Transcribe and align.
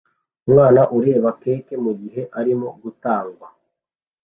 Umwana 0.47 0.81
ureba 0.97 1.29
keke 1.41 1.75
mugihe 1.83 2.21
arimo 2.39 2.67
gutangwa 2.81 3.47